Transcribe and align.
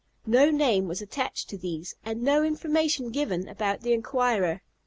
No 0.25 0.49
name 0.49 0.87
was 0.87 0.99
attached 0.99 1.47
to 1.51 1.59
these, 1.59 1.93
and 2.03 2.23
no 2.23 2.43
information 2.43 3.11
given 3.11 3.47
about 3.47 3.81
the 3.81 3.93
inquirer. 3.93 4.63